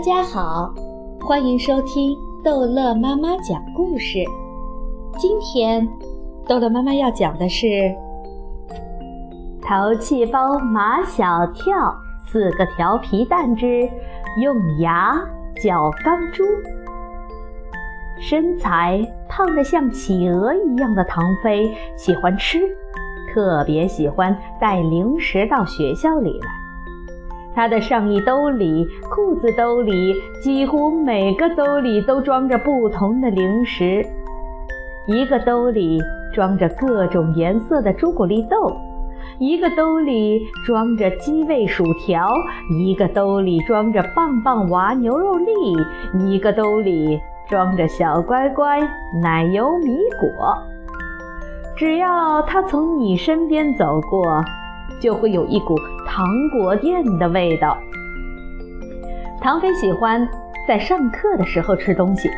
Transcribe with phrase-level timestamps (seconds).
[0.00, 0.72] 大家好，
[1.20, 4.24] 欢迎收听逗乐妈妈讲故事。
[5.18, 5.86] 今天，
[6.48, 7.66] 逗乐妈妈要讲的是
[9.60, 11.94] 《淘气包马小跳
[12.26, 13.86] 四个调皮蛋之
[14.40, 15.20] 用牙
[15.62, 16.44] 嚼钢珠》。
[18.18, 22.58] 身材胖得像企鹅一样的唐飞喜欢吃，
[23.34, 26.59] 特别喜欢带零食到学校里来。
[27.54, 34.06] 他的上衣兜里、裤子兜里，几乎每个兜里都装着不同的零食。
[35.06, 35.98] 一个兜里
[36.32, 38.76] 装着各种颜色的朱古力豆，
[39.38, 42.28] 一个兜里装着鸡味薯条，
[42.78, 45.52] 一个兜里装着棒棒娃牛肉粒，
[46.28, 48.80] 一个兜里装着小乖乖
[49.22, 50.28] 奶油米果。
[51.76, 54.22] 只要他从你身边走过，
[55.00, 55.74] 就会有一股
[56.12, 57.78] 糖果店的味道。
[59.40, 60.28] 唐飞喜欢
[60.66, 62.28] 在上课的时候吃东西，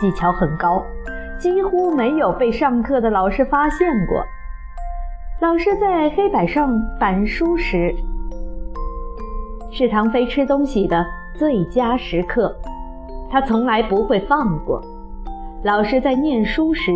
[0.00, 0.84] 技巧很高，
[1.38, 4.24] 几乎没有被上课的老师发现过。
[5.40, 7.94] 老师在黑板上板书时，
[9.70, 11.06] 是唐飞吃东西的
[11.38, 12.52] 最佳时刻，
[13.30, 14.82] 他从来不会放过。
[15.62, 16.92] 老师在念书时。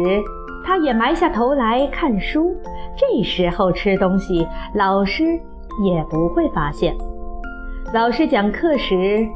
[0.67, 2.55] 他也埋下头来看书，
[2.95, 5.41] 这时候吃东西，老师
[5.83, 6.97] 也不会发现。
[7.95, 9.27] 老师讲课时，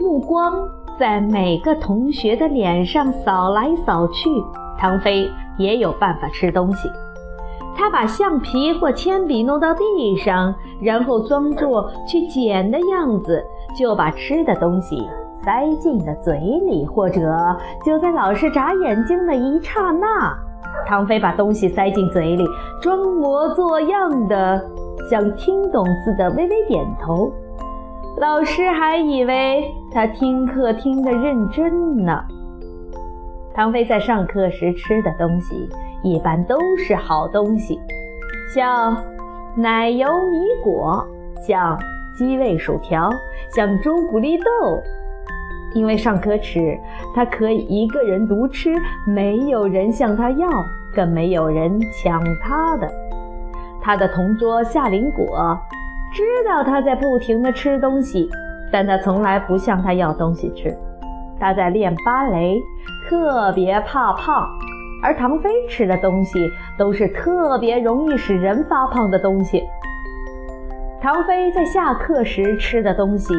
[0.00, 4.28] 目光在每个同学的脸上扫来扫去。
[4.78, 6.88] 唐飞也有办法吃东西，
[7.74, 13.42] 他把橡皮或铅笔弄到地上，然后装作去捡的样子，
[13.78, 15.02] 就把吃的东西
[15.42, 20.36] 塞进了嘴里，或者就在老师眨眼睛的一刹那。
[20.86, 22.44] 唐飞把东西塞进嘴里，
[22.82, 24.62] 装模作样的
[25.10, 27.32] 像听懂似的微微点头。
[28.18, 32.24] 老师还以为他听课听得认真呢。
[33.54, 35.68] 唐飞在上课时吃的东西
[36.02, 37.78] 一般都是好东西，
[38.54, 38.96] 像
[39.56, 41.06] 奶油米果，
[41.46, 41.78] 像
[42.16, 43.10] 鸡味薯条，
[43.54, 44.44] 像朱古力豆。
[45.74, 46.78] 因为上课吃，
[47.14, 48.74] 他可以一个人独吃，
[49.06, 50.48] 没有人向他要，
[50.94, 52.90] 更没有人抢他的。
[53.86, 55.56] 他的同桌夏林果
[56.12, 58.28] 知道他在不停地吃东西，
[58.72, 60.76] 但他从来不向他要东西吃。
[61.38, 62.60] 他在练芭蕾，
[63.08, 64.44] 特别怕胖，
[65.04, 69.62] 而唐飞吃的东西都是特别容易使人发胖的东西。
[71.00, 73.32] 唐飞在下课时吃的东西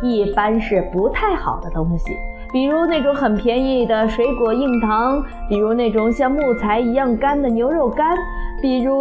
[0.00, 2.16] 一般是不太好的东西，
[2.52, 8.16] 比如那种很便宜的水果硬糖，比如那种像木材一样干的牛肉干，
[8.60, 9.00] 比如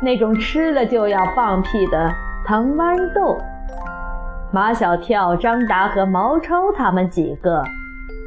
[0.00, 2.10] 那种吃了就要放屁的
[2.46, 3.36] 糖豌豆。
[4.50, 7.62] 马小跳、张达和毛超他们几个，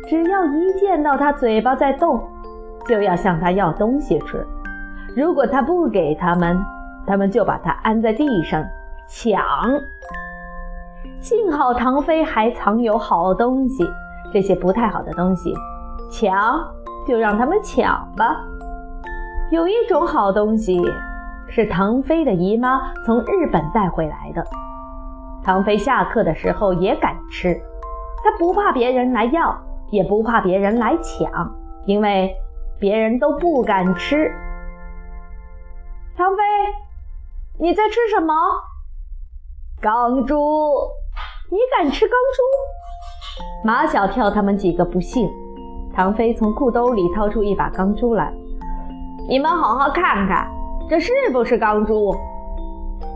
[0.08, 2.22] 只要一见到他嘴巴在动，
[2.88, 4.46] 就要向他要东西吃。
[5.16, 6.64] 如果他不给他们，
[7.08, 8.64] 他们就把他按在地上。
[9.08, 9.42] 抢！
[11.20, 13.84] 幸好唐飞还藏有好东西，
[14.34, 15.54] 这些不太好的东西，
[16.12, 16.34] 抢
[17.08, 18.44] 就让他们抢吧。
[19.52, 20.80] 有一种好东西
[21.48, 24.46] 是唐飞的姨妈从日本带回来的，
[25.44, 27.60] 唐飞下课的时候也敢吃，
[28.24, 32.36] 他不怕别人来要，也不怕别人来抢，因为
[32.80, 34.32] 别人都不敢吃。
[36.16, 36.44] 唐飞，
[37.60, 38.34] 你在吃什么？
[39.82, 40.36] 钢珠，
[41.50, 42.79] 你敢吃钢珠？
[43.64, 45.30] 马小跳他们几个不信。
[45.94, 48.32] 唐飞从裤兜里掏出一把钢珠来，
[49.28, 50.48] 你们好好看看，
[50.90, 52.16] 这是不是钢珠？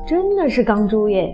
[0.06, 1.34] 真的是钢珠耶！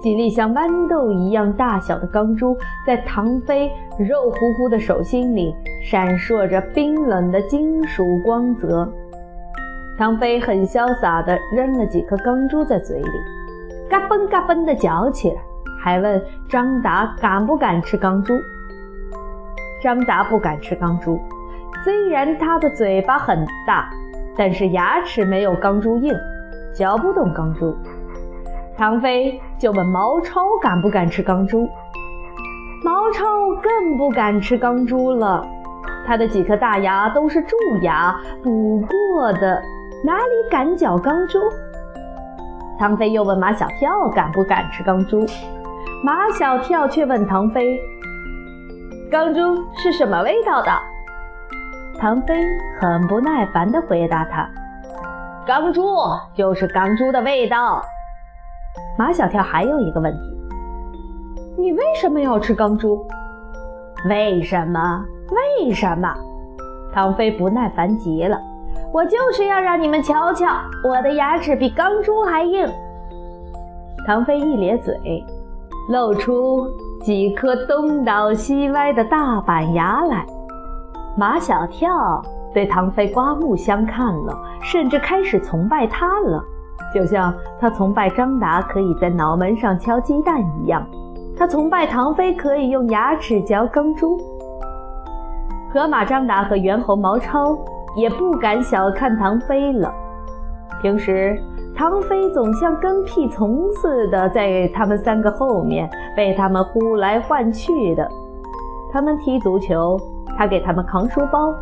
[0.00, 2.56] 几粒像豌豆一样大小的钢珠，
[2.86, 3.68] 在唐飞
[3.98, 5.52] 肉乎乎的手心里
[5.82, 8.88] 闪烁着冰冷的金属光泽。
[9.98, 13.08] 唐飞很潇洒地扔了几颗钢珠在嘴里。
[13.88, 15.36] 嘎嘣嘎嘣地嚼起来，
[15.86, 18.34] 还问张达敢不敢吃钢珠。
[19.80, 21.16] 张达不敢吃钢珠，
[21.84, 23.88] 虽然他的嘴巴很大，
[24.36, 26.12] 但是牙齿没有钢珠硬，
[26.74, 27.72] 嚼不动钢珠。
[28.76, 31.68] 唐飞就问毛超敢不敢吃钢珠，
[32.82, 33.24] 毛超
[33.62, 35.46] 更不敢吃钢珠了，
[36.04, 38.12] 他的几颗大牙都是蛀牙
[38.42, 39.62] 补过的，
[40.04, 41.38] 哪里敢嚼钢珠？
[42.76, 45.24] 唐飞又问马小跳敢不敢吃钢珠，
[46.04, 47.80] 马小跳却问唐飞
[49.10, 50.70] ：“钢珠是什么味道的？”
[51.98, 52.34] 唐飞
[52.80, 54.48] 很不耐烦地回答他
[55.46, 55.84] ：“钢珠
[56.34, 57.82] 就是钢珠的味道。”
[58.98, 60.18] 马小跳还有一个问题
[61.58, 63.04] ：“你为什么要吃钢珠？”
[64.08, 65.04] 为什么？
[65.30, 66.14] 为什么？
[66.92, 68.38] 唐飞不耐烦极了。
[68.92, 70.46] 我就是要让你们瞧瞧，
[70.84, 72.68] 我的牙齿比钢珠还硬。
[74.06, 75.24] 唐飞一咧嘴，
[75.88, 76.68] 露出
[77.00, 80.26] 几颗东倒西歪的大板牙来。
[81.16, 82.22] 马小跳
[82.52, 86.42] 对唐飞刮目相看了，甚至开始崇拜他了，
[86.94, 90.86] 就像他崇拜张达可以在脑门上敲鸡蛋一样，
[91.36, 94.18] 他崇拜唐飞可以用牙齿嚼钢珠。
[95.72, 97.56] 河马张达和猿猴毛超。
[97.98, 99.90] 也不敢小看唐飞了。
[100.82, 101.42] 平时，
[101.76, 108.08] 唐飞总像跟屁虫似的在他们三个后面，被他们呼来唤去的。
[108.90, 110.00] 他们踢足球，
[110.38, 111.52] 他给他们扛书包；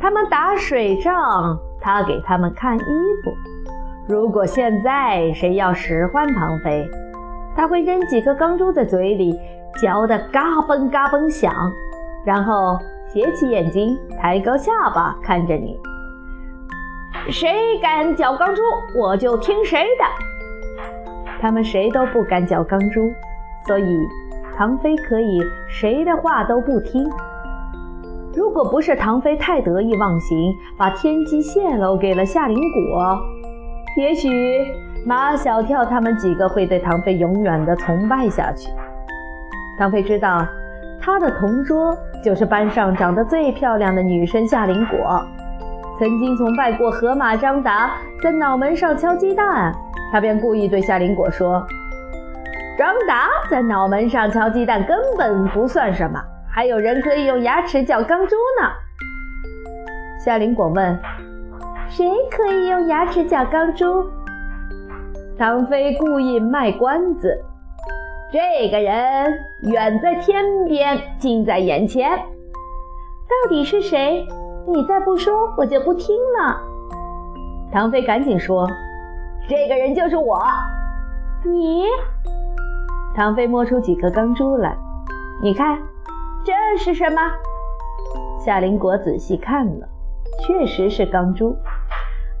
[0.00, 3.32] 他们打水仗，他给他们看衣服。
[4.06, 6.86] 如果现在谁要使唤唐飞，
[7.56, 9.40] 他会扔几颗钢珠在嘴里，
[9.80, 11.52] 嚼得嘎嘣嘎嘣响，
[12.24, 12.78] 然后。
[13.06, 15.78] 斜起眼睛，抬高下巴看着你。
[17.30, 18.62] 谁敢嚼钢珠，
[18.94, 20.04] 我就听谁的。
[21.40, 23.12] 他们谁都不敢嚼钢珠，
[23.66, 23.98] 所以
[24.56, 27.04] 唐飞可以谁的话都不听。
[28.34, 33.18] 如果不是唐飞太得意忘形，把天机泄露给了夏林果，
[33.96, 34.28] 也许
[35.06, 38.70] 马小跳他们几个会对唐飞永远的崇拜下去。
[39.78, 40.46] 唐飞知道。
[41.06, 41.94] 他的同桌
[42.24, 45.22] 就是班上长得最漂亮的女生夏林果，
[45.98, 47.92] 曾经崇拜过河马张达
[48.22, 49.72] 在脑门上敲鸡蛋，
[50.10, 51.64] 他便故意对夏林果说
[52.76, 56.20] ：“张达在脑门上敲鸡蛋根本不算什么，
[56.50, 58.68] 还有人可以用牙齿叫钢珠呢。”
[60.24, 60.98] 夏林果问
[61.88, 64.04] ：“谁可以用牙齿叫钢珠？”
[65.38, 67.44] 唐飞故意卖关子。
[68.32, 69.32] 这个人
[69.62, 74.26] 远在天边，近在眼前，到底是谁？
[74.66, 76.60] 你再不说，我就不听了。
[77.72, 78.68] 唐飞赶紧说
[79.48, 80.42] ：“这个人就是我。”
[81.44, 81.84] 你？
[83.14, 84.76] 唐飞摸出几颗钢珠来，
[85.42, 85.78] 你看，
[86.44, 87.20] 这是什么？
[88.38, 89.88] 夏林果仔细看了，
[90.46, 91.56] 确实是钢珠。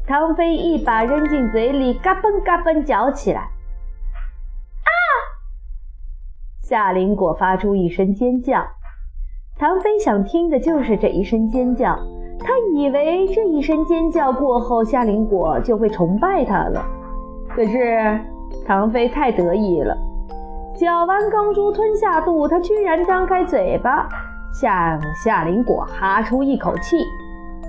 [0.06, 3.40] 唐飞一把扔进嘴里，嘎嘣嘎嘣嚼起来。
[3.40, 4.90] 啊
[6.62, 8.66] 夏林果发出一声尖叫，
[9.56, 11.98] 唐飞想听的就是这一声尖叫。
[12.38, 16.84] 他以为这一声尖叫过后，夏林果就会崇拜他了。
[17.54, 18.20] 可是
[18.66, 19.96] 唐飞太得意了，
[20.76, 24.08] 嚼完钢珠吞下肚，他居然张开嘴巴
[24.52, 26.98] 向夏林果哈出一口气，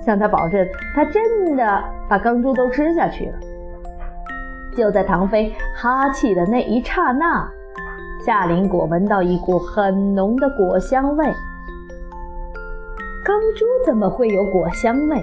[0.06, 3.34] 向他保证他真的把钢珠都吃下去了。
[4.76, 7.48] 就在唐飞哈气的那一刹那。
[8.26, 11.26] 夏林果闻到一股很浓的果香味。
[13.26, 15.18] 钢珠怎么会有果香味？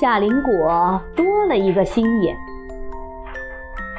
[0.00, 2.36] 夏林果多了一个心眼。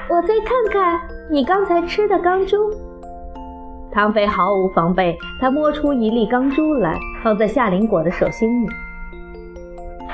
[0.10, 2.72] 我再看看你刚才吃的钢珠。
[3.92, 8.70] 唐飞毫无防备，他摸出一粒钢珠来，放在夏林果的手心里。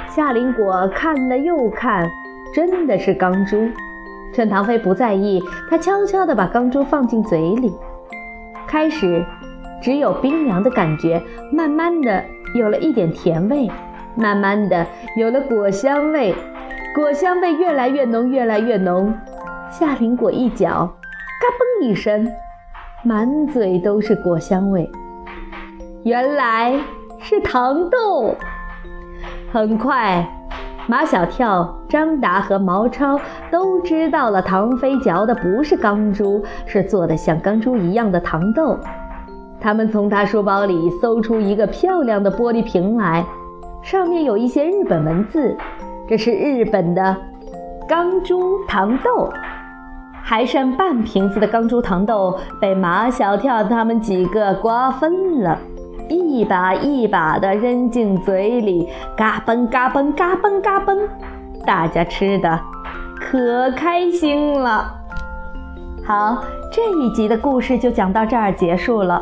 [0.10, 2.10] 夏林果看了又看，
[2.52, 3.70] 真的是钢珠。
[4.34, 5.40] 趁唐飞不在意，
[5.70, 7.72] 他悄悄地把钢珠放进嘴里。
[8.66, 9.24] 开始
[9.84, 12.26] 只有冰凉的感觉，慢慢的
[12.58, 13.70] 有了一点甜味，
[14.16, 14.86] 慢慢的
[15.16, 16.36] 有了果香味，
[16.96, 19.14] 果香味越来越浓，越来越浓。
[19.70, 20.68] 夏林果一嚼，
[21.40, 21.48] 嘎
[21.84, 22.28] 嘣一声，
[23.04, 24.90] 满嘴都是果香味。
[26.04, 26.74] 原来
[27.20, 28.36] 是糖豆。
[29.52, 30.28] 很快。
[30.90, 33.20] 马小跳、张达和毛超
[33.52, 38.80] 都知道了，唐飞嚼的不是钢珠，是做的像钢珠一样的糖豆。
[39.60, 43.26] 他们从他书包里搜出一个漂亮的玻璃瓶来，
[43.82, 45.58] 上面有一些日本文字，
[46.08, 47.16] 这是日本的
[47.88, 49.30] 钢珠糖豆。
[50.22, 55.58] 还剩半瓶子的钢珠糖豆被马小跳他们几个瓜分了。
[56.10, 60.98] 一把一把的扔进嘴里，嘎嘣嘎嘣嘎嘣嘎嘣，
[61.66, 62.60] 大家吃的
[63.20, 64.94] 可开心了。
[66.06, 69.22] 好，这一集的故事就讲到这儿结束了。